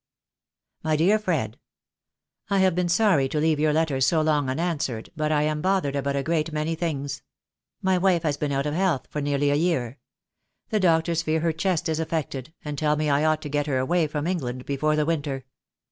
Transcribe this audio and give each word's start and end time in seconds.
"My 0.81 0.95
dear 0.95 1.19
Fred, 1.19 1.59
"I 2.49 2.57
have 2.57 2.73
been 2.73 2.89
sorry 2.89 3.29
to 3.29 3.39
leave 3.39 3.59
your 3.59 3.71
letter 3.71 4.01
so 4.01 4.19
long 4.23 4.49
un 4.49 4.59
answered, 4.59 5.11
but 5.15 5.31
I 5.31 5.43
am 5.43 5.61
bothered 5.61 5.95
about 5.95 6.15
a 6.15 6.23
great 6.23 6.51
many 6.51 6.73
things. 6.73 7.21
My 7.83 7.99
wife 7.99 8.23
has 8.23 8.35
been 8.35 8.51
out 8.51 8.65
of 8.65 8.73
health 8.73 9.05
for 9.11 9.21
nearly 9.21 9.51
a 9.51 9.53
year. 9.55 9.99
The 10.69 10.79
doctors 10.79 11.21
fear 11.21 11.41
her 11.41 11.53
chest 11.53 11.87
is 11.87 11.99
affected, 11.99 12.51
and 12.65 12.79
tell 12.79 12.95
me 12.95 13.11
I 13.11 13.25
ought 13.25 13.43
to 13.43 13.49
get 13.49 13.67
her 13.67 13.77
away 13.77 14.07
from 14.07 14.25
England 14.25 14.65
before 14.65 14.95
the 14.95 15.05
winter. 15.05 15.45